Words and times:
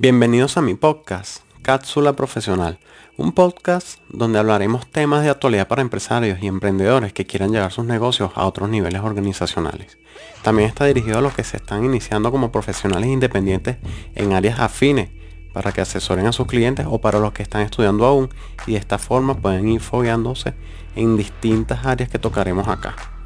Bienvenidos 0.00 0.56
a 0.56 0.62
mi 0.62 0.74
podcast, 0.74 1.42
Cápsula 1.62 2.12
Profesional, 2.12 2.78
un 3.16 3.32
podcast 3.32 3.98
donde 4.08 4.38
hablaremos 4.38 4.86
temas 4.86 5.24
de 5.24 5.30
actualidad 5.30 5.66
para 5.66 5.82
empresarios 5.82 6.38
y 6.40 6.46
emprendedores 6.46 7.12
que 7.12 7.26
quieran 7.26 7.50
llevar 7.50 7.72
sus 7.72 7.84
negocios 7.84 8.30
a 8.36 8.46
otros 8.46 8.68
niveles 8.68 9.02
organizacionales. 9.02 9.98
También 10.42 10.68
está 10.68 10.84
dirigido 10.84 11.18
a 11.18 11.20
los 11.20 11.34
que 11.34 11.42
se 11.42 11.56
están 11.56 11.84
iniciando 11.84 12.30
como 12.30 12.52
profesionales 12.52 13.10
independientes 13.10 13.78
en 14.14 14.34
áreas 14.34 14.60
afines 14.60 15.10
para 15.52 15.72
que 15.72 15.80
asesoren 15.80 16.28
a 16.28 16.32
sus 16.32 16.46
clientes 16.46 16.86
o 16.88 17.00
para 17.00 17.18
los 17.18 17.32
que 17.32 17.42
están 17.42 17.62
estudiando 17.62 18.06
aún 18.06 18.28
y 18.68 18.74
de 18.74 18.78
esta 18.78 18.98
forma 18.98 19.34
pueden 19.34 19.66
ir 19.66 19.80
fogueándose 19.80 20.54
en 20.94 21.16
distintas 21.16 21.84
áreas 21.84 22.08
que 22.08 22.20
tocaremos 22.20 22.68
acá. 22.68 23.17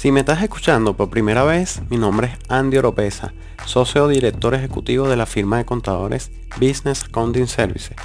Si 0.00 0.12
me 0.12 0.20
estás 0.20 0.42
escuchando 0.42 0.96
por 0.96 1.10
primera 1.10 1.44
vez, 1.44 1.82
mi 1.90 1.98
nombre 1.98 2.28
es 2.28 2.38
Andy 2.48 2.78
Oropesa, 2.78 3.34
socio 3.66 4.08
director 4.08 4.54
ejecutivo 4.54 5.06
de 5.06 5.16
la 5.18 5.26
firma 5.26 5.58
de 5.58 5.66
contadores 5.66 6.30
Business 6.58 7.04
Accounting 7.04 7.46
Services 7.46 7.98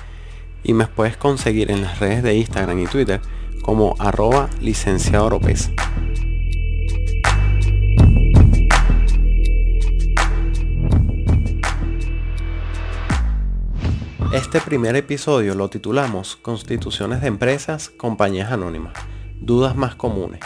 y 0.62 0.74
me 0.74 0.88
puedes 0.88 1.16
conseguir 1.16 1.72
en 1.72 1.82
las 1.82 2.00
redes 2.00 2.22
de 2.22 2.36
Instagram 2.36 2.80
y 2.80 2.88
Twitter 2.88 3.22
como 3.62 3.96
arroba 3.98 4.50
licenciado 4.60 5.28
Oropesa. 5.28 5.72
Este 14.34 14.60
primer 14.60 14.98
episodio 14.98 15.56
lo 15.56 15.70
titulamos 15.70 16.36
Constituciones 16.36 17.22
de 17.22 17.28
Empresas, 17.28 17.90
Compañías 17.90 18.52
Anónimas, 18.52 18.96
Dudas 19.40 19.78
más 19.78 19.96
comunes. 19.96 20.42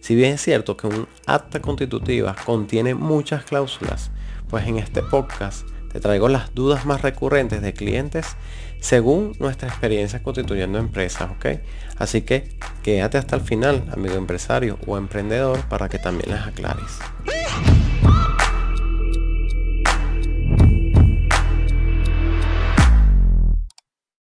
Si 0.00 0.14
bien 0.14 0.34
es 0.34 0.42
cierto 0.42 0.76
que 0.76 0.86
un 0.86 1.08
acta 1.26 1.60
constitutiva 1.60 2.34
contiene 2.46 2.94
muchas 2.94 3.44
cláusulas, 3.44 4.10
pues 4.48 4.66
en 4.66 4.78
este 4.78 5.02
podcast 5.02 5.68
te 5.92 6.00
traigo 6.00 6.28
las 6.28 6.54
dudas 6.54 6.86
más 6.86 7.02
recurrentes 7.02 7.62
de 7.62 7.72
clientes 7.72 8.36
según 8.80 9.32
nuestra 9.38 9.68
experiencia 9.68 10.22
constituyendo 10.22 10.78
empresas, 10.78 11.30
¿ok? 11.30 11.60
Así 11.98 12.22
que 12.22 12.56
quédate 12.82 13.18
hasta 13.18 13.36
el 13.36 13.42
final, 13.42 13.84
amigo 13.92 14.14
empresario 14.14 14.78
o 14.86 14.96
emprendedor, 14.96 15.60
para 15.68 15.88
que 15.88 15.98
también 15.98 16.30
las 16.30 16.46
aclares. 16.46 16.98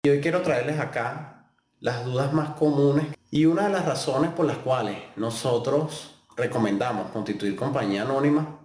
Y 0.03 0.09
hoy 0.09 0.21
quiero 0.21 0.41
traerles 0.41 0.79
acá 0.79 1.36
las 1.79 2.05
dudas 2.05 2.33
más 2.33 2.51
comunes 2.51 3.05
y 3.29 3.45
una 3.45 3.63
de 3.63 3.73
las 3.73 3.85
razones 3.85 4.31
por 4.31 4.45
las 4.45 4.57
cuales 4.57 4.97
nosotros 5.15 6.15
recomendamos 6.35 7.11
constituir 7.11 7.55
compañía 7.55 8.03
anónima 8.03 8.59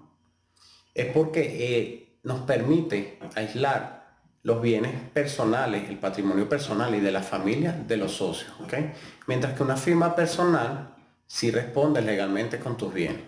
es 0.94 1.06
porque 1.06 1.40
eh, 1.42 2.18
nos 2.22 2.42
permite 2.42 3.18
aislar 3.34 4.02
los 4.42 4.60
bienes 4.60 4.92
personales, 5.10 5.88
el 5.88 5.98
patrimonio 5.98 6.48
personal 6.48 6.94
y 6.94 7.00
de 7.00 7.12
la 7.12 7.22
familia 7.22 7.72
de 7.72 7.96
los 7.96 8.12
socios. 8.12 8.52
Mientras 9.26 9.54
que 9.54 9.62
una 9.62 9.76
firma 9.76 10.16
personal 10.16 10.94
sí 11.26 11.50
responde 11.50 12.02
legalmente 12.02 12.58
con 12.58 12.76
tus 12.76 12.92
bienes. 12.92 13.22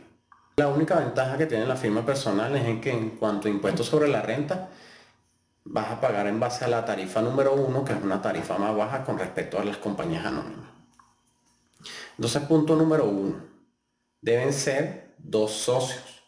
La 0.56 0.68
única 0.68 0.96
ventaja 0.96 1.38
que 1.38 1.46
tiene 1.46 1.66
la 1.66 1.77
firma 1.77 2.05
personal 2.05 2.55
es 2.56 2.64
en 2.66 2.80
que 2.80 2.90
en 2.90 3.10
cuanto 3.10 3.48
a 3.48 3.50
impuestos 3.50 3.86
sobre 3.86 4.08
la 4.08 4.22
renta, 4.22 4.68
vas 5.64 5.90
a 5.90 6.00
pagar 6.00 6.26
en 6.26 6.38
base 6.38 6.64
a 6.64 6.68
la 6.68 6.84
tarifa 6.84 7.22
número 7.22 7.54
uno, 7.54 7.84
que 7.84 7.92
es 7.92 8.02
una 8.02 8.20
tarifa 8.20 8.58
más 8.58 8.76
baja 8.76 9.04
con 9.04 9.18
respecto 9.18 9.58
a 9.58 9.64
las 9.64 9.78
compañías 9.78 10.24
anónimas. 10.24 10.68
Entonces, 12.16 12.42
punto 12.42 12.76
número 12.76 13.06
uno, 13.06 13.42
deben 14.20 14.52
ser 14.52 15.14
dos 15.18 15.52
socios. 15.52 16.22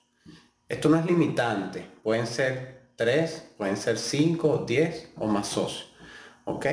Esto 0.69 0.89
no 0.89 0.99
es 0.99 1.07
limitante, 1.07 1.89
pueden 2.03 2.27
ser 2.27 2.91
tres, 2.97 3.47
pueden 3.57 3.77
ser 3.77 3.99
cinco, 3.99 4.65
diez 4.67 5.13
o 5.17 5.27
más 5.27 5.47
socios. 5.47 5.93
¿Ok? 6.45 6.67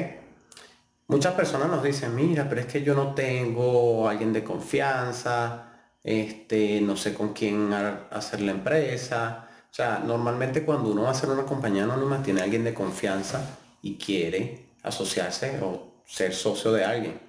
Muchas 1.08 1.34
personas 1.34 1.68
nos 1.68 1.84
dicen, 1.84 2.16
mira, 2.16 2.48
pero 2.48 2.62
es 2.62 2.68
que 2.68 2.82
yo 2.82 2.96
no 2.96 3.14
tengo 3.14 4.08
alguien 4.08 4.34
de 4.34 4.44
confianza, 4.44 5.74
este, 6.04 6.82
no 6.82 6.96
sé 6.96 7.14
con 7.14 7.34
quién 7.34 7.72
hacer 7.74 8.42
la 8.42 8.52
empresa. 8.52 9.48
O 9.74 9.76
sea, 9.76 9.98
normalmente 10.06 10.64
cuando 10.64 10.92
uno 10.92 11.02
va 11.02 11.08
a 11.08 11.14
hacer 11.14 11.32
una 11.32 11.46
compañía 11.46 11.86
anónima 11.86 12.22
tiene 12.22 12.42
alguien 12.42 12.64
de 12.64 12.76
confianza 12.76 13.58
y 13.82 13.96
quiere 13.96 14.68
asociarse 14.84 15.60
o 15.64 15.94
ser 16.06 16.36
socio 16.36 16.72
de 16.74 16.86
alguien. 16.86 17.20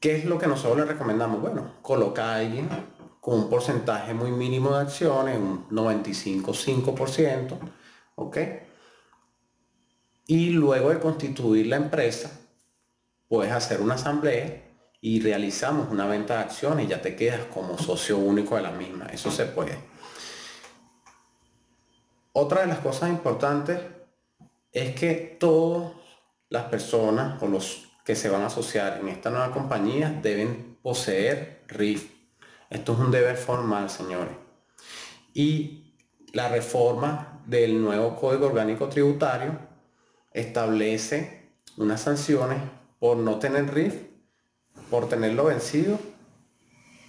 ¿Qué 0.00 0.16
es 0.16 0.24
lo 0.24 0.36
que 0.36 0.48
nosotros 0.48 0.78
le 0.78 0.84
recomendamos? 0.84 1.40
Bueno, 1.40 1.74
coloca 1.80 2.32
a 2.32 2.38
alguien 2.38 2.68
con 3.20 3.38
un 3.38 3.48
porcentaje 3.48 4.14
muy 4.14 4.32
mínimo 4.32 4.74
de 4.74 4.80
acciones, 4.80 5.38
un 5.38 5.68
95-5%, 5.68 7.56
¿ok? 8.16 8.38
Y 10.26 10.50
luego 10.50 10.90
de 10.90 10.98
constituir 10.98 11.68
la 11.68 11.76
empresa, 11.76 12.32
puedes 13.28 13.52
hacer 13.52 13.80
una 13.80 13.94
asamblea 13.94 14.60
y 15.00 15.20
realizamos 15.20 15.88
una 15.88 16.06
venta 16.06 16.38
de 16.38 16.40
acciones 16.40 16.86
y 16.86 16.88
ya 16.88 17.00
te 17.00 17.14
quedas 17.14 17.42
como 17.54 17.78
socio 17.78 18.18
único 18.18 18.56
de 18.56 18.62
la 18.62 18.72
misma. 18.72 19.06
Eso 19.06 19.30
se 19.30 19.44
puede. 19.44 19.94
Otra 22.38 22.60
de 22.60 22.66
las 22.66 22.80
cosas 22.80 23.08
importantes 23.08 23.80
es 24.70 24.94
que 24.94 25.38
todas 25.40 25.92
las 26.50 26.64
personas 26.64 27.42
o 27.42 27.46
los 27.46 27.88
que 28.04 28.14
se 28.14 28.28
van 28.28 28.42
a 28.42 28.48
asociar 28.48 28.98
en 29.00 29.08
esta 29.08 29.30
nueva 29.30 29.50
compañía 29.52 30.10
deben 30.22 30.76
poseer 30.82 31.62
RIF, 31.66 32.10
esto 32.68 32.92
es 32.92 32.98
un 32.98 33.10
deber 33.10 33.38
formal, 33.38 33.88
señores. 33.88 34.34
Y 35.32 35.94
la 36.34 36.50
reforma 36.50 37.42
del 37.46 37.80
nuevo 37.80 38.14
Código 38.16 38.48
Orgánico 38.48 38.90
Tributario 38.90 39.58
establece 40.30 41.52
unas 41.78 42.02
sanciones 42.02 42.58
por 42.98 43.16
no 43.16 43.38
tener 43.38 43.72
RIF, 43.72 43.94
por 44.90 45.08
tenerlo 45.08 45.46
vencido 45.46 45.98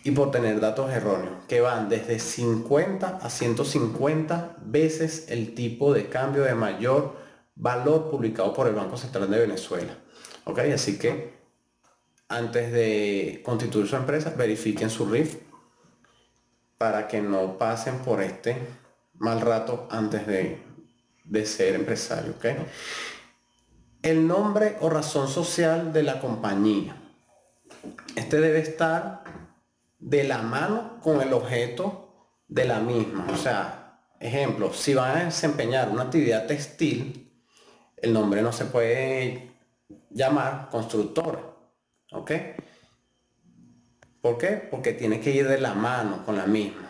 y 0.03 0.11
por 0.11 0.31
tener 0.31 0.59
datos 0.59 0.89
erróneos, 0.91 1.45
que 1.47 1.61
van 1.61 1.89
desde 1.89 2.19
50 2.19 3.19
a 3.21 3.29
150 3.29 4.57
veces 4.61 5.25
el 5.29 5.53
tipo 5.53 5.93
de 5.93 6.07
cambio 6.07 6.43
de 6.43 6.55
mayor 6.55 7.15
valor 7.55 8.09
publicado 8.09 8.53
por 8.53 8.67
el 8.67 8.75
Banco 8.75 8.97
Central 8.97 9.29
de 9.29 9.39
Venezuela. 9.39 9.97
¿Ok? 10.45 10.59
Así 10.73 10.97
que 10.97 11.37
antes 12.29 12.71
de 12.71 13.41
constituir 13.43 13.87
su 13.87 13.95
empresa, 13.95 14.33
verifiquen 14.37 14.89
su 14.89 15.05
RIF 15.05 15.37
para 16.77 17.07
que 17.07 17.21
no 17.21 17.57
pasen 17.57 17.99
por 17.99 18.21
este 18.21 18.57
mal 19.15 19.41
rato 19.41 19.87
antes 19.89 20.27
de, 20.27 21.45
ser 21.45 21.75
empresario. 21.75 22.33
El 24.01 24.27
nombre 24.27 24.77
o 24.81 24.89
razón 24.89 25.27
social 25.27 25.91
de 25.91 26.03
la 26.03 26.19
compañía. 26.19 27.01
Este 28.15 28.39
debe 28.39 28.59
estar 28.59 29.23
de 29.99 30.23
la 30.23 30.39
mano 30.39 30.99
con 31.01 31.21
el 31.21 31.33
objeto 31.33 32.31
de 32.47 32.65
la 32.65 32.79
misma. 32.79 33.27
O 33.31 33.37
sea, 33.37 34.01
ejemplo, 34.19 34.73
si 34.73 34.93
van 34.93 35.17
a 35.17 35.25
desempeñar 35.25 35.89
una 35.89 36.03
actividad 36.03 36.45
textil, 36.45 37.31
el 37.97 38.13
nombre 38.13 38.41
no 38.41 38.51
se 38.51 38.65
puede 38.65 39.51
llamar 40.09 40.69
constructora. 40.69 41.39
¿Ok? 42.11 42.31
¿Por 44.21 44.37
qué? 44.37 44.67
Porque 44.69 44.93
tiene 44.93 45.19
que 45.19 45.31
ir 45.31 45.47
de 45.47 45.59
la 45.59 45.73
mano 45.73 46.25
con 46.25 46.37
la 46.37 46.45
misma. 46.45 46.87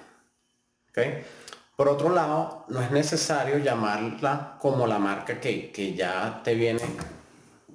Por 1.76 1.90
otro 1.90 2.10
lado, 2.10 2.66
no 2.70 2.82
es 2.82 2.90
necesario 2.90 3.60
llamarla 3.60 4.58
como 4.60 4.88
la 4.88 4.98
marca 4.98 5.40
que, 5.40 5.94
ya 5.96 6.42
te 6.44 6.56
viene 6.56 6.82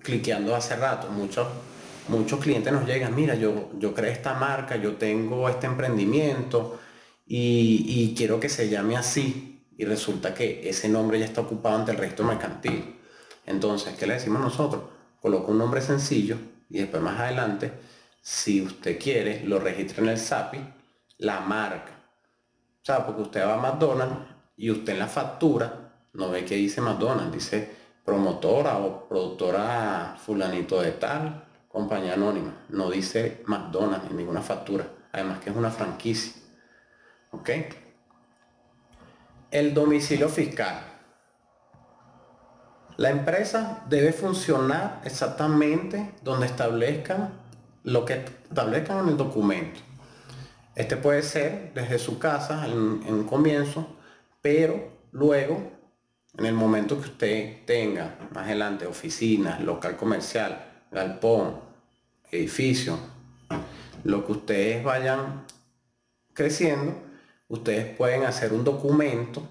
cliqueando 0.02 0.56
hace 0.56 0.74
rato. 0.74 1.08
Muchos, 1.08 1.46
muchos 2.08 2.40
clientes 2.40 2.72
nos 2.72 2.86
llegan, 2.86 3.14
mira, 3.14 3.34
yo, 3.34 3.70
yo 3.78 3.94
esta 3.96 4.34
marca, 4.34 4.76
yo 4.76 4.96
tengo 4.96 5.48
este 5.48 5.66
emprendimiento 5.66 6.80
y, 7.26 7.84
y 7.86 8.14
quiero 8.16 8.40
que 8.40 8.48
se 8.48 8.68
llame 8.68 8.96
así. 8.96 9.48
Y 9.76 9.84
resulta 9.84 10.34
que 10.34 10.68
ese 10.68 10.88
nombre 10.88 11.18
ya 11.18 11.24
está 11.24 11.40
ocupado 11.40 11.76
ante 11.76 11.92
el 11.92 11.98
resto 11.98 12.22
mercantil. 12.24 12.96
Entonces, 13.46 13.94
¿qué 13.98 14.06
le 14.06 14.14
decimos 14.14 14.40
nosotros? 14.40 14.82
Coloca 15.20 15.50
un 15.50 15.58
nombre 15.58 15.80
sencillo 15.80 16.36
y 16.68 16.78
después 16.78 17.02
más 17.02 17.18
adelante 17.18 17.72
si 18.22 18.62
usted 18.62 19.00
quiere, 19.00 19.44
lo 19.44 19.58
registra 19.58 20.02
en 20.02 20.10
el 20.10 20.18
SAPI, 20.18 20.58
la 21.18 21.40
marca. 21.40 21.92
O 22.80 22.84
sea, 22.84 23.04
porque 23.04 23.22
usted 23.22 23.44
va 23.44 23.54
a 23.54 23.56
McDonald's 23.56 24.28
y 24.56 24.70
usted 24.70 24.92
en 24.92 24.98
la 25.00 25.08
factura 25.08 25.82
no 26.12 26.30
ve 26.30 26.44
que 26.44 26.54
dice 26.54 26.80
McDonald's, 26.80 27.32
dice 27.32 27.76
promotora 28.04 28.78
o 28.78 29.08
productora 29.08 30.16
fulanito 30.24 30.80
de 30.80 30.92
tal, 30.92 31.44
compañía 31.72 32.14
anónima. 32.14 32.54
No 32.68 32.90
dice 32.90 33.42
McDonald's 33.46 34.10
en 34.10 34.16
ninguna 34.16 34.42
factura. 34.42 34.86
Además 35.12 35.40
que 35.40 35.50
es 35.50 35.56
una 35.56 35.70
franquicia. 35.70 36.34
¿Ok? 37.30 37.50
El 39.50 39.74
domicilio 39.74 40.28
fiscal. 40.28 40.92
La 42.98 43.10
empresa 43.10 43.84
debe 43.88 44.12
funcionar 44.12 45.00
exactamente 45.04 46.14
donde 46.22 46.46
establezcan 46.46 47.40
lo 47.84 48.04
que 48.04 48.14
establezcan 48.14 49.00
en 49.00 49.08
el 49.08 49.16
documento. 49.16 49.80
Este 50.74 50.96
puede 50.96 51.22
ser 51.22 51.72
desde 51.74 51.98
su 51.98 52.18
casa 52.18 52.66
en, 52.66 52.74
un 52.74 53.24
comienzo, 53.24 53.96
pero 54.40 55.00
luego 55.10 55.70
En 56.38 56.46
el 56.46 56.54
momento 56.54 56.98
que 56.98 57.10
usted 57.10 57.66
tenga 57.66 58.16
más 58.32 58.46
adelante 58.46 58.86
oficinas, 58.86 59.60
local 59.60 59.98
comercial, 59.98 60.71
galpón, 60.92 61.54
edificio, 62.30 62.98
lo 64.04 64.26
que 64.26 64.32
ustedes 64.32 64.84
vayan 64.84 65.44
creciendo, 66.34 66.94
ustedes 67.48 67.96
pueden 67.96 68.24
hacer 68.24 68.52
un 68.52 68.64
documento. 68.64 69.42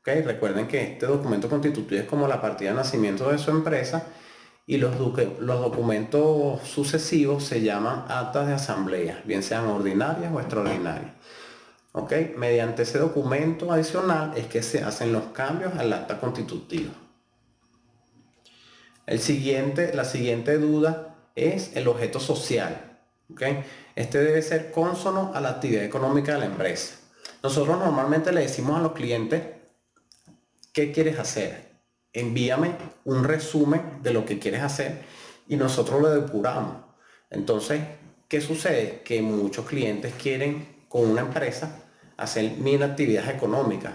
¿okay? 0.00 0.22
Recuerden 0.22 0.66
que 0.66 0.92
este 0.92 1.06
documento 1.06 1.48
constitutivo 1.48 2.00
es 2.00 2.08
como 2.08 2.26
la 2.26 2.40
partida 2.40 2.70
de 2.70 2.76
nacimiento 2.76 3.30
de 3.30 3.38
su 3.38 3.50
empresa 3.50 4.06
y 4.66 4.76
los, 4.76 4.98
los 4.98 5.60
documentos 5.60 6.60
sucesivos 6.62 7.44
se 7.44 7.62
llaman 7.62 8.04
actas 8.08 8.46
de 8.46 8.54
asamblea, 8.54 9.22
bien 9.24 9.42
sean 9.42 9.66
ordinarias 9.66 10.32
o 10.32 10.40
extraordinarias. 10.40 11.12
¿Ok? 11.92 12.12
Mediante 12.36 12.82
ese 12.82 12.98
documento 12.98 13.72
adicional 13.72 14.32
es 14.36 14.46
que 14.46 14.62
se 14.62 14.84
hacen 14.84 15.12
los 15.12 15.24
cambios 15.32 15.74
al 15.76 15.92
acta 15.92 16.20
constitutiva. 16.20 16.92
El 19.08 19.20
siguiente, 19.20 19.94
la 19.94 20.04
siguiente 20.04 20.58
duda 20.58 21.16
es 21.34 21.74
el 21.74 21.88
objeto 21.88 22.20
social. 22.20 22.98
¿ok? 23.32 23.42
Este 23.96 24.18
debe 24.18 24.42
ser 24.42 24.70
consono 24.70 25.32
a 25.34 25.40
la 25.40 25.48
actividad 25.48 25.82
económica 25.82 26.34
de 26.34 26.40
la 26.40 26.44
empresa. 26.44 26.96
Nosotros 27.42 27.78
normalmente 27.78 28.32
le 28.32 28.42
decimos 28.42 28.78
a 28.78 28.82
los 28.82 28.92
clientes, 28.92 29.42
¿qué 30.74 30.92
quieres 30.92 31.18
hacer? 31.18 31.70
Envíame 32.12 32.72
un 33.04 33.24
resumen 33.24 34.02
de 34.02 34.12
lo 34.12 34.26
que 34.26 34.38
quieres 34.38 34.60
hacer 34.60 35.00
y 35.48 35.56
nosotros 35.56 36.02
lo 36.02 36.10
depuramos. 36.10 36.76
Entonces, 37.30 37.80
¿qué 38.28 38.42
sucede? 38.42 39.00
Que 39.04 39.22
muchos 39.22 39.64
clientes 39.64 40.12
quieren 40.22 40.84
con 40.90 41.08
una 41.08 41.22
empresa 41.22 41.80
hacer 42.18 42.58
mil 42.58 42.82
actividades 42.82 43.34
económicas 43.34 43.94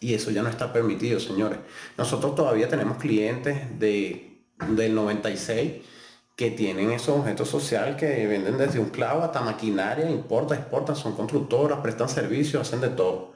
y 0.00 0.14
eso 0.14 0.30
ya 0.30 0.42
no 0.42 0.48
está 0.48 0.72
permitido, 0.72 1.20
señores. 1.20 1.58
Nosotros 1.98 2.34
todavía 2.34 2.68
tenemos 2.68 2.96
clientes 2.96 3.78
de, 3.78 4.33
del 4.58 4.94
96 4.94 5.82
que 6.36 6.50
tienen 6.50 6.90
esos 6.90 7.16
objetos 7.18 7.48
sociales 7.48 7.96
que 7.96 8.26
venden 8.26 8.58
desde 8.58 8.80
un 8.80 8.90
clavo 8.90 9.22
hasta 9.22 9.40
maquinaria, 9.40 10.10
importa, 10.10 10.54
exportan, 10.54 10.96
son 10.96 11.14
constructoras, 11.14 11.78
prestan 11.78 12.08
servicios, 12.08 12.66
hacen 12.66 12.80
de 12.80 12.88
todo. 12.88 13.34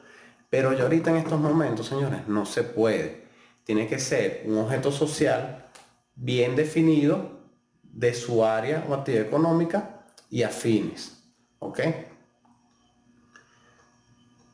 Pero 0.51 0.73
ya 0.73 0.83
ahorita 0.85 1.11
en 1.11 1.17
estos 1.17 1.39
momentos, 1.39 1.87
señores, 1.87 2.27
no 2.27 2.45
se 2.45 2.65
puede. 2.65 3.29
Tiene 3.65 3.87
que 3.87 3.99
ser 3.99 4.43
un 4.47 4.59
objeto 4.59 4.91
social 4.91 5.67
bien 6.17 6.57
definido 6.57 7.39
de 7.83 8.15
su 8.15 8.45
área 8.45 8.85
o 8.89 8.95
actividad 8.95 9.27
económica 9.27 10.05
y 10.31 10.43
afines. 10.43 11.23
¿Ok? 11.61 11.81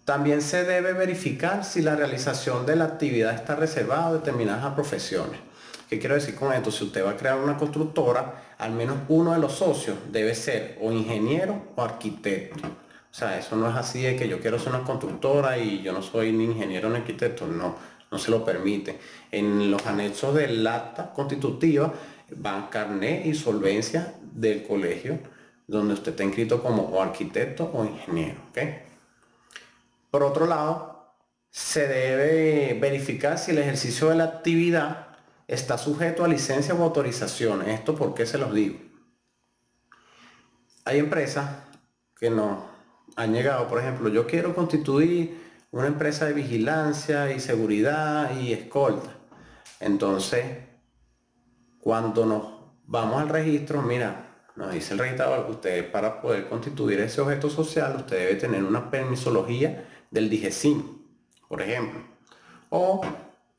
También 0.04 0.42
se 0.42 0.64
debe 0.64 0.92
verificar 0.92 1.64
si 1.64 1.80
la 1.80 1.96
realización 1.96 2.66
de 2.66 2.76
la 2.76 2.84
actividad 2.84 3.34
está 3.34 3.56
reservada 3.56 4.08
a 4.08 4.12
determinadas 4.14 4.74
profesiones. 4.74 5.40
¿Qué 5.94 6.00
quiero 6.00 6.16
decir 6.16 6.34
con 6.34 6.52
esto? 6.52 6.72
Si 6.72 6.82
usted 6.82 7.04
va 7.06 7.10
a 7.10 7.16
crear 7.16 7.38
una 7.38 7.56
constructora, 7.56 8.56
al 8.58 8.72
menos 8.72 8.96
uno 9.06 9.32
de 9.32 9.38
los 9.38 9.52
socios 9.52 9.96
debe 10.10 10.34
ser 10.34 10.76
o 10.82 10.90
ingeniero 10.90 11.68
o 11.76 11.82
arquitecto. 11.82 12.66
O 12.66 13.14
sea, 13.14 13.38
eso 13.38 13.54
no 13.54 13.70
es 13.70 13.76
así 13.76 14.02
de 14.02 14.16
que 14.16 14.26
yo 14.26 14.40
quiero 14.40 14.58
ser 14.58 14.70
una 14.70 14.82
constructora 14.82 15.56
y 15.56 15.82
yo 15.82 15.92
no 15.92 16.02
soy 16.02 16.32
ni 16.32 16.46
ingeniero 16.46 16.90
ni 16.90 16.96
arquitecto. 16.96 17.46
No, 17.46 17.76
no 18.10 18.18
se 18.18 18.32
lo 18.32 18.44
permite. 18.44 18.98
En 19.30 19.70
los 19.70 19.86
anexos 19.86 20.34
del 20.34 20.66
acta 20.66 21.12
constitutiva 21.12 21.94
van 22.38 22.66
carnet 22.66 23.24
y 23.26 23.32
solvencia 23.32 24.14
del 24.20 24.66
colegio 24.66 25.20
donde 25.68 25.94
usted 25.94 26.10
está 26.10 26.24
inscrito 26.24 26.60
como 26.60 27.00
arquitecto 27.00 27.70
o 27.72 27.84
ingeniero. 27.84 28.40
Por 30.10 30.24
otro 30.24 30.46
lado, 30.48 31.14
se 31.52 31.86
debe 31.86 32.76
verificar 32.80 33.38
si 33.38 33.52
el 33.52 33.58
ejercicio 33.58 34.08
de 34.08 34.16
la 34.16 34.24
actividad 34.24 35.03
está 35.46 35.78
sujeto 35.78 36.24
a 36.24 36.28
licencias 36.28 36.78
o 36.78 36.82
autorizaciones. 36.82 37.68
¿Esto 37.68 37.94
por 37.94 38.14
qué 38.14 38.26
se 38.26 38.38
los 38.38 38.52
digo? 38.54 38.78
Hay 40.84 40.98
empresas 40.98 41.50
que 42.18 42.30
nos 42.30 42.58
han 43.16 43.32
llegado, 43.32 43.68
por 43.68 43.80
ejemplo, 43.80 44.08
yo 44.08 44.26
quiero 44.26 44.54
constituir 44.54 45.42
una 45.70 45.86
empresa 45.86 46.26
de 46.26 46.34
vigilancia 46.34 47.32
y 47.32 47.40
seguridad 47.40 48.38
y 48.38 48.52
escolta. 48.52 49.10
Entonces, 49.80 50.44
cuando 51.80 52.24
nos 52.26 52.44
vamos 52.86 53.20
al 53.20 53.28
registro, 53.28 53.82
mira, 53.82 54.24
nos 54.56 54.72
dice 54.72 54.94
el 54.94 55.00
registrador 55.00 55.46
que 55.46 55.52
usted 55.52 55.92
para 55.92 56.20
poder 56.20 56.48
constituir 56.48 57.00
ese 57.00 57.20
objeto 57.20 57.50
social, 57.50 57.96
usted 57.96 58.18
debe 58.18 58.34
tener 58.36 58.62
una 58.62 58.90
permisología 58.90 59.88
del 60.10 60.30
DIGESIM, 60.30 60.82
por 61.48 61.60
ejemplo. 61.60 62.00
O 62.70 63.00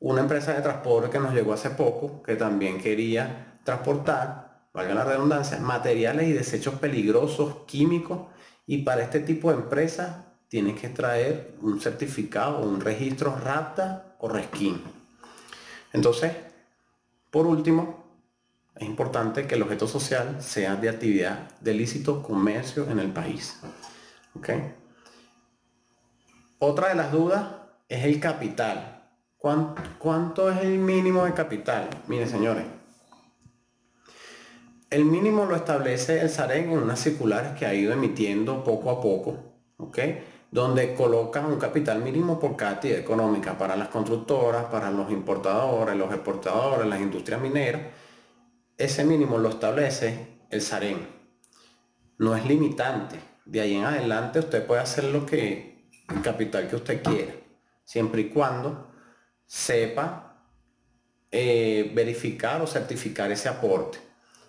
una 0.00 0.20
empresa 0.20 0.52
de 0.52 0.62
transporte 0.62 1.10
que 1.10 1.18
nos 1.18 1.34
llegó 1.34 1.52
hace 1.52 1.70
poco, 1.70 2.22
que 2.22 2.36
también 2.36 2.78
quería 2.78 3.58
transportar, 3.64 4.68
valga 4.72 4.94
la 4.94 5.04
redundancia, 5.04 5.58
materiales 5.58 6.28
y 6.28 6.32
desechos 6.32 6.74
peligrosos, 6.74 7.64
químicos, 7.66 8.28
y 8.66 8.78
para 8.78 9.02
este 9.02 9.20
tipo 9.20 9.50
de 9.50 9.56
empresas 9.56 10.16
tienes 10.48 10.80
que 10.80 10.88
traer 10.88 11.56
un 11.62 11.80
certificado, 11.80 12.60
un 12.60 12.80
registro 12.80 13.36
RAPTA 13.36 14.16
o 14.18 14.28
RESKIN. 14.28 14.82
Entonces, 15.92 16.32
por 17.30 17.46
último, 17.46 18.04
es 18.74 18.86
importante 18.86 19.46
que 19.46 19.54
el 19.54 19.62
objeto 19.62 19.88
social 19.88 20.42
sea 20.42 20.76
de 20.76 20.90
actividad 20.90 21.50
de 21.60 21.74
lícito 21.74 22.22
comercio 22.22 22.88
en 22.90 22.98
el 22.98 23.10
país. 23.10 23.58
¿Okay? 24.34 24.74
Otra 26.58 26.88
de 26.88 26.94
las 26.94 27.12
dudas 27.12 27.46
es 27.88 28.04
el 28.04 28.20
capital. 28.20 28.95
¿Cuánto, 29.98 30.50
es 30.50 30.58
el 30.62 30.78
mínimo 30.78 31.24
de 31.24 31.32
capital? 31.32 31.88
Miren, 32.08 32.28
señores. 32.28 32.64
El 34.90 35.04
mínimo 35.04 35.44
lo 35.44 35.54
establece 35.54 36.20
el 36.20 36.30
SAREN 36.30 36.72
en 36.72 36.78
unas 36.78 36.98
circulares 36.98 37.56
que 37.56 37.64
ha 37.64 37.72
ido 37.72 37.92
emitiendo 37.92 38.64
poco 38.64 38.90
a 38.90 39.00
poco, 39.00 39.36
¿ok? 39.76 39.98
Donde 40.50 40.94
colocan 40.94 41.46
un 41.46 41.60
capital 41.60 42.02
mínimo 42.02 42.40
por 42.40 42.56
cada 42.56 42.80
económica 42.88 43.56
para 43.56 43.76
las 43.76 43.86
constructoras, 43.88 44.64
para 44.64 44.90
los 44.90 45.12
importadores, 45.12 45.96
los 45.96 46.12
exportadores, 46.12 46.88
las 46.88 47.00
industrias 47.00 47.40
mineras. 47.40 47.82
Ese 48.76 49.04
mínimo 49.04 49.38
lo 49.38 49.50
establece 49.50 50.40
el 50.50 50.60
SAREN. 50.60 51.06
No 52.18 52.34
es 52.34 52.44
limitante. 52.46 53.20
De 53.44 53.60
ahí 53.60 53.76
en 53.76 53.84
adelante 53.84 54.40
usted 54.40 54.66
puede 54.66 54.80
hacer 54.80 55.04
lo 55.04 55.24
que, 55.24 55.88
el 56.08 56.20
capital 56.22 56.66
que 56.68 56.74
usted 56.74 57.00
quiera, 57.00 57.32
siempre 57.84 58.22
y 58.22 58.28
cuando 58.30 58.95
sepa 59.46 60.34
eh, 61.30 61.92
verificar 61.94 62.60
o 62.62 62.66
certificar 62.66 63.30
ese 63.30 63.48
aporte. 63.48 63.98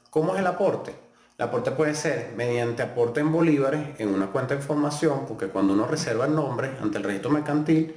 ¿Cómo 0.09 0.33
es 0.33 0.39
el 0.39 0.47
aporte? 0.47 0.93
El 1.37 1.45
aporte 1.45 1.71
puede 1.71 1.93
ser 1.93 2.33
mediante 2.35 2.81
aporte 2.81 3.19
en 3.19 3.31
bolívares 3.31 3.99
en 3.99 4.09
una 4.09 4.27
cuenta 4.27 4.55
de 4.55 4.61
información, 4.61 5.25
porque 5.27 5.47
cuando 5.47 5.73
uno 5.73 5.85
reserva 5.85 6.25
el 6.25 6.33
nombre 6.33 6.71
ante 6.81 6.97
el 6.97 7.03
registro 7.03 7.29
mercantil, 7.29 7.93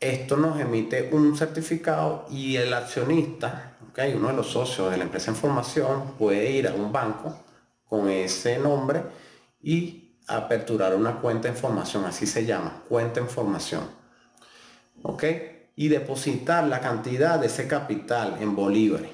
esto 0.00 0.36
nos 0.36 0.58
emite 0.58 1.10
un 1.12 1.36
certificado 1.36 2.26
y 2.30 2.56
el 2.56 2.72
accionista, 2.72 3.76
okay, 3.90 4.14
uno 4.14 4.28
de 4.28 4.34
los 4.34 4.48
socios 4.48 4.90
de 4.90 4.96
la 4.96 5.04
empresa 5.04 5.30
en 5.30 5.36
formación, 5.36 6.14
puede 6.18 6.50
ir 6.50 6.66
a 6.66 6.74
un 6.74 6.90
banco 6.90 7.36
con 7.86 8.08
ese 8.08 8.58
nombre 8.58 9.02
y 9.60 10.16
aperturar 10.26 10.94
una 10.96 11.20
cuenta 11.20 11.48
en 11.48 11.54
formación, 11.54 12.04
así 12.04 12.26
se 12.26 12.46
llama, 12.46 12.82
cuenta 12.88 13.20
en 13.20 13.28
formación. 13.28 14.01
¿Ok? 15.02 15.24
Y 15.76 15.88
depositar 15.88 16.64
la 16.64 16.80
cantidad 16.80 17.38
de 17.38 17.46
ese 17.46 17.66
capital 17.66 18.38
en 18.40 18.54
bolívares. 18.54 19.10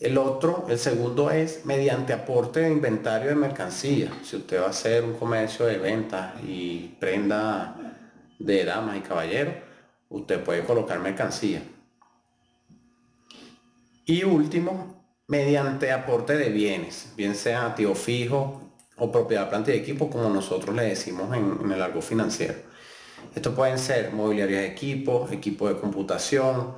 El 0.00 0.16
otro, 0.16 0.66
el 0.68 0.78
segundo 0.78 1.30
es 1.30 1.66
mediante 1.66 2.12
aporte 2.12 2.60
de 2.60 2.70
inventario 2.70 3.30
de 3.30 3.34
mercancía. 3.34 4.12
Si 4.22 4.36
usted 4.36 4.60
va 4.60 4.66
a 4.66 4.70
hacer 4.70 5.02
un 5.02 5.14
comercio 5.14 5.66
de 5.66 5.78
ventas 5.78 6.34
y 6.46 6.96
prenda 7.00 7.76
de 8.38 8.64
damas 8.64 8.96
y 8.96 9.00
caballeros, 9.00 9.54
usted 10.08 10.42
puede 10.42 10.62
colocar 10.64 11.00
mercancía. 11.00 11.62
Y 14.04 14.22
último, 14.24 15.04
mediante 15.26 15.92
aporte 15.92 16.36
de 16.36 16.48
bienes, 16.48 17.12
bien 17.16 17.34
sea 17.34 17.66
activo 17.66 17.94
fijo 17.94 18.72
o 18.96 19.12
propiedad 19.12 19.48
planta 19.48 19.72
y 19.72 19.78
equipo, 19.78 20.08
como 20.08 20.28
nosotros 20.30 20.74
le 20.74 20.84
decimos 20.84 21.36
en, 21.36 21.70
el 21.70 21.78
largo 21.78 22.00
financiero. 22.00 22.54
Esto 23.34 23.54
pueden 23.54 23.78
ser 23.78 24.12
mobiliario 24.12 24.56
de 24.56 24.66
equipos, 24.66 25.30
equipo 25.32 25.68
de 25.68 25.78
computación, 25.78 26.74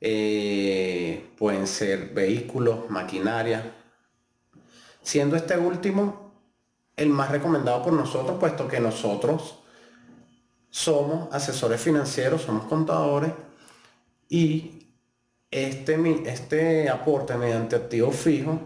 eh, 0.00 1.30
pueden 1.38 1.66
ser 1.66 2.10
vehículos, 2.10 2.90
maquinaria. 2.90 3.74
Siendo 5.02 5.36
este 5.36 5.56
último 5.56 6.32
el 6.96 7.08
más 7.08 7.30
recomendado 7.30 7.82
por 7.82 7.92
nosotros, 7.92 8.38
puesto 8.38 8.68
que 8.68 8.80
nosotros 8.80 9.58
somos 10.70 11.32
asesores 11.32 11.80
financieros, 11.80 12.42
somos 12.42 12.64
contadores 12.64 13.32
y 14.28 14.88
este, 15.50 16.30
este 16.30 16.88
aporte 16.88 17.36
mediante 17.36 17.76
activo 17.76 18.10
fijo 18.10 18.58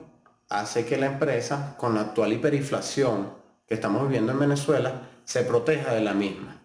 hace 0.48 0.86
que 0.86 0.96
la 0.96 1.06
empresa, 1.06 1.74
con 1.76 1.94
la 1.94 2.02
actual 2.02 2.32
hiperinflación 2.32 3.32
que 3.66 3.74
estamos 3.74 4.02
viviendo 4.02 4.32
en 4.32 4.38
Venezuela, 4.38 5.08
se 5.24 5.42
proteja 5.42 5.92
de 5.92 6.00
la 6.00 6.14
misma. 6.14 6.62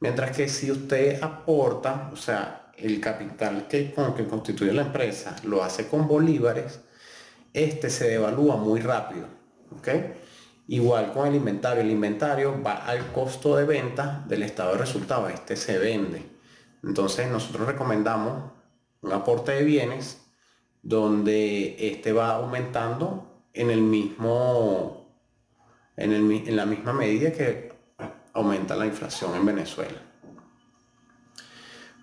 Mientras 0.00 0.34
que 0.34 0.48
si 0.48 0.70
usted 0.70 1.22
aporta, 1.22 2.10
o 2.12 2.16
sea, 2.16 2.72
el 2.76 3.00
capital 3.00 3.68
que, 3.68 3.92
con 3.92 4.14
que 4.14 4.26
constituye 4.26 4.72
la 4.72 4.82
empresa 4.82 5.36
lo 5.44 5.62
hace 5.62 5.88
con 5.88 6.08
bolívares, 6.08 6.80
este 7.52 7.90
se 7.90 8.08
devalúa 8.08 8.56
muy 8.56 8.80
rápido. 8.80 9.26
Igual 10.68 11.12
con 11.12 11.26
el 11.26 11.34
inventario. 11.34 11.82
El 11.82 11.90
inventario 11.90 12.62
va 12.62 12.86
al 12.86 13.12
costo 13.12 13.56
de 13.56 13.64
venta 13.64 14.24
del 14.28 14.42
estado 14.42 14.72
de 14.72 14.78
resultados. 14.78 15.32
Este 15.32 15.56
se 15.56 15.78
vende. 15.78 16.24
Entonces 16.82 17.30
nosotros 17.30 17.66
recomendamos 17.66 18.52
un 19.02 19.12
aporte 19.12 19.52
de 19.52 19.64
bienes 19.64 20.22
donde 20.82 21.76
este 21.78 22.12
va 22.12 22.36
aumentando 22.36 23.44
en 23.52 23.70
el 23.70 23.82
mismo 23.82 25.00
en, 25.96 26.12
en 26.12 26.56
la 26.56 26.64
misma 26.64 26.92
medida 26.92 27.32
que 27.32 27.69
aumenta 28.32 28.76
la 28.76 28.86
inflación 28.86 29.34
en 29.34 29.46
Venezuela. 29.46 30.00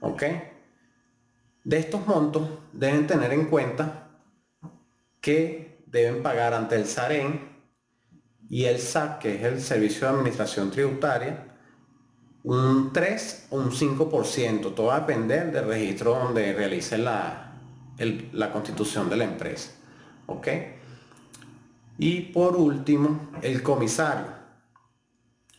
¿Ok? 0.01 0.23
De 1.63 1.77
estos 1.77 2.05
montos 2.07 2.47
deben 2.71 3.07
tener 3.07 3.33
en 3.33 3.45
cuenta 3.45 4.09
que 5.21 5.83
deben 5.85 6.23
pagar 6.23 6.53
ante 6.53 6.75
el 6.75 6.85
SAREN 6.85 7.57
y 8.49 8.65
el 8.65 8.79
SAC, 8.79 9.19
que 9.19 9.35
es 9.35 9.43
el 9.43 9.61
Servicio 9.61 10.07
de 10.07 10.13
Administración 10.13 10.71
Tributaria, 10.71 11.57
un 12.43 12.93
3 12.93 13.47
o 13.49 13.57
un 13.57 13.71
5%. 13.71 14.73
Todo 14.73 14.87
va 14.87 14.97
a 14.97 14.99
depender 15.01 15.51
del 15.51 15.67
registro 15.67 16.15
donde 16.15 16.53
realice 16.53 16.97
la, 16.97 17.55
la 18.31 18.51
constitución 18.53 19.09
de 19.09 19.17
la 19.17 19.25
empresa. 19.25 19.71
¿Ok? 20.27 20.47
Y 21.97 22.21
por 22.21 22.55
último, 22.55 23.31
el 23.41 23.63
comisario. 23.63 24.36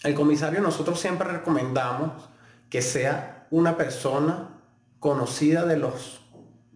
El 0.03 0.15
comisario 0.15 0.61
nosotros 0.61 1.01
siempre 1.01 1.29
recomendamos 1.29 2.29
que 2.71 2.83
sea 2.83 3.47
una 3.51 3.77
persona 3.77 4.61
conocida 5.01 5.65
de 5.65 5.77
los, 5.77 6.21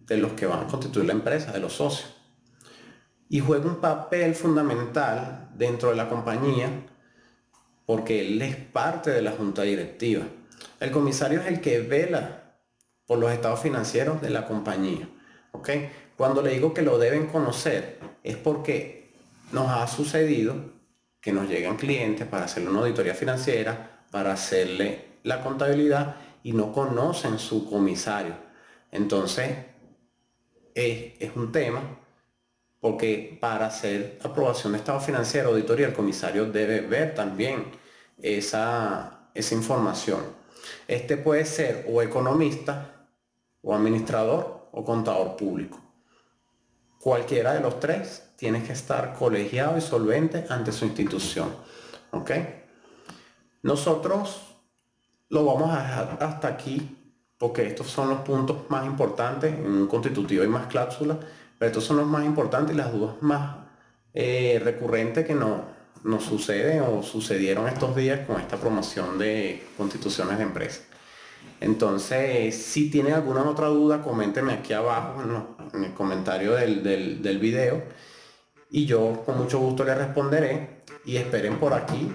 de 0.07 0.17
los 0.17 0.33
que 0.33 0.45
van 0.45 0.63
a 0.63 0.67
constituir 0.67 1.05
la 1.05 1.13
empresa, 1.13 1.51
de 1.51 1.59
los 1.59 1.73
socios 1.73 2.13
y 3.33 3.39
juega 3.39 3.65
un 3.65 3.81
papel 3.81 4.35
fundamental 4.35 5.49
dentro 5.55 5.89
de 5.89 5.95
la 5.95 6.07
compañía 6.07 6.69
porque 7.87 8.21
él 8.21 8.39
es 8.43 8.55
parte 8.55 9.09
de 9.09 9.23
la 9.23 9.31
junta 9.31 9.63
directiva. 9.63 10.23
El 10.79 10.91
comisario 10.91 11.41
es 11.41 11.47
el 11.47 11.59
que 11.59 11.79
vela 11.79 12.59
por 13.07 13.17
los 13.17 13.31
estados 13.31 13.59
financieros 13.59 14.21
de 14.21 14.29
la 14.29 14.45
compañía. 14.45 15.09
Cuando 16.15 16.43
le 16.43 16.51
digo 16.51 16.75
que 16.75 16.83
lo 16.83 16.99
deben 16.99 17.25
conocer 17.25 17.99
es 18.23 18.37
porque 18.37 19.15
nos 19.51 19.67
ha 19.67 19.87
sucedido 19.87 20.55
que 21.23 21.31
nos 21.31 21.47
llegan 21.47 21.77
clientes 21.77 22.27
para 22.27 22.45
hacerle 22.45 22.69
una 22.69 22.81
auditoría 22.81 23.15
financiera, 23.15 24.05
para 24.11 24.33
hacerle 24.33 25.13
la 25.23 25.41
contabilidad 25.41 26.17
y 26.43 26.51
no 26.51 26.73
conocen 26.73 27.39
su 27.39 27.69
comisario. 27.69 28.35
Entonces, 28.91 29.51
es, 30.75 31.13
es 31.19 31.35
un 31.35 31.53
tema 31.53 31.81
porque 32.81 33.37
para 33.39 33.67
hacer 33.67 34.19
aprobación 34.21 34.73
de 34.73 34.79
estado 34.79 34.99
financiero, 34.99 35.51
auditoría, 35.51 35.87
el 35.87 35.93
comisario 35.93 36.51
debe 36.51 36.81
ver 36.81 37.15
también 37.15 37.71
esa, 38.21 39.29
esa 39.33 39.55
información. 39.55 40.19
Este 40.89 41.15
puede 41.15 41.45
ser 41.45 41.85
o 41.89 42.01
economista, 42.01 43.07
o 43.61 43.73
administrador, 43.73 44.67
o 44.73 44.83
contador 44.83 45.37
público. 45.37 45.82
Cualquiera 47.03 47.53
de 47.53 47.59
los 47.59 47.81
tres 47.81 48.29
tiene 48.37 48.63
que 48.63 48.71
estar 48.71 49.13
colegiado 49.13 49.77
y 49.77 49.81
solvente 49.81 50.45
ante 50.49 50.71
su 50.71 50.85
institución. 50.85 51.49
¿Ok? 52.11 52.31
Nosotros 53.61 54.55
lo 55.29 55.43
vamos 55.43 55.71
a 55.71 55.81
dejar 55.81 56.17
hasta 56.21 56.47
aquí 56.47 56.97
porque 57.37 57.67
estos 57.67 57.87
son 57.87 58.09
los 58.09 58.19
puntos 58.19 58.69
más 58.69 58.85
importantes 58.85 59.53
en 59.53 59.65
un 59.65 59.87
constitutivo 59.87 60.45
y 60.45 60.47
más 60.47 60.67
cláusula 60.67 61.19
estos 61.65 61.83
son 61.83 61.97
los 61.97 62.07
más 62.07 62.25
importantes 62.25 62.73
y 62.73 62.77
las 62.77 62.91
dudas 62.91 63.15
más 63.21 63.57
eh, 64.13 64.61
recurrentes 64.63 65.25
que 65.25 65.33
nos, 65.33 65.61
nos 66.03 66.23
suceden 66.23 66.81
o 66.81 67.03
sucedieron 67.03 67.67
estos 67.67 67.95
días 67.95 68.25
con 68.27 68.39
esta 68.39 68.57
promoción 68.57 69.17
de 69.17 69.65
constituciones 69.77 70.37
de 70.37 70.43
empresa. 70.43 70.81
Entonces, 71.59 72.55
si 72.55 72.89
tienen 72.89 73.13
alguna 73.13 73.43
otra 73.43 73.67
duda, 73.67 74.01
coméntenme 74.01 74.53
aquí 74.53 74.73
abajo 74.73 75.21
en, 75.73 75.83
el 75.83 75.93
comentario 75.93 76.53
del, 76.53 76.83
del, 76.83 77.39
video 77.39 77.83
y 78.69 78.85
yo 78.85 79.23
con 79.25 79.37
mucho 79.37 79.59
gusto 79.59 79.85
les 79.85 79.97
responderé 79.97 80.83
y 81.05 81.15
esperen 81.15 81.57
por 81.59 81.73
aquí 81.73 82.11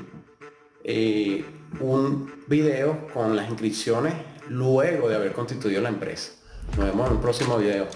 eh, 0.85 1.44
un 1.80 2.30
video 2.47 3.08
con 3.12 3.37
las 3.37 3.49
inscripciones 3.49 4.14
luego 4.49 5.08
de 5.08 5.16
haber 5.16 5.32
constituido 5.32 5.80
la 5.80 5.88
empresa. 5.88 6.32
Nos 6.76 6.87
vemos 6.87 7.06
en 7.06 7.16
un 7.16 7.20
próximo 7.23 7.56
video. 7.56 7.87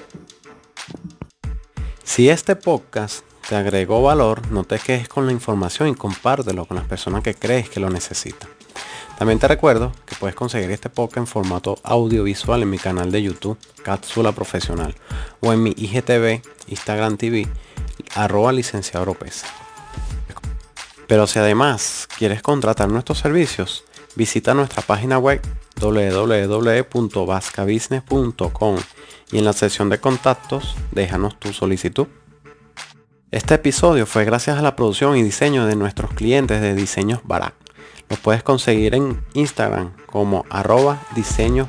Si 2.02 2.28
este 2.28 2.56
podcast 2.56 3.24
te 3.48 3.56
agregó 3.56 4.02
valor, 4.02 4.50
no 4.50 4.64
te 4.64 4.78
quejes 4.78 5.08
con 5.08 5.26
la 5.26 5.32
información 5.32 5.88
y 5.88 5.94
compártelo 5.94 6.64
con 6.66 6.76
las 6.76 6.86
personas 6.86 7.22
que 7.22 7.34
crees 7.34 7.68
que 7.68 7.80
lo 7.80 7.90
necesitan. 7.90 8.48
También 9.22 9.38
te 9.38 9.46
recuerdo 9.46 9.92
que 10.04 10.16
puedes 10.16 10.34
conseguir 10.34 10.72
este 10.72 10.90
podcast 10.90 11.18
en 11.18 11.28
formato 11.28 11.78
audiovisual 11.84 12.60
en 12.60 12.70
mi 12.70 12.78
canal 12.78 13.12
de 13.12 13.22
YouTube, 13.22 13.56
Cápsula 13.84 14.32
Profesional, 14.32 14.96
o 15.38 15.52
en 15.52 15.62
mi 15.62 15.72
IGTV, 15.76 16.42
Instagram 16.66 17.16
TV, 17.16 17.46
arroba 18.16 18.50
licenciado 18.50 19.16
Pero 21.06 21.28
si 21.28 21.38
además 21.38 22.08
quieres 22.18 22.42
contratar 22.42 22.88
nuestros 22.88 23.20
servicios, 23.20 23.84
visita 24.16 24.54
nuestra 24.54 24.82
página 24.82 25.18
web 25.18 25.40
www.vascabusiness.com 25.80 28.76
y 29.30 29.38
en 29.38 29.44
la 29.44 29.52
sección 29.52 29.88
de 29.88 30.00
contactos 30.00 30.74
déjanos 30.90 31.38
tu 31.38 31.52
solicitud. 31.52 32.08
Este 33.30 33.54
episodio 33.54 34.04
fue 34.04 34.24
gracias 34.24 34.58
a 34.58 34.62
la 34.62 34.74
producción 34.74 35.16
y 35.16 35.22
diseño 35.22 35.66
de 35.66 35.76
nuestros 35.76 36.12
clientes 36.12 36.60
de 36.60 36.74
Diseños 36.74 37.20
Barak. 37.22 37.61
Los 38.08 38.18
puedes 38.18 38.42
conseguir 38.42 38.94
en 38.94 39.24
Instagram 39.34 39.92
como 40.06 40.44
arroba 40.50 41.00
diseños 41.14 41.68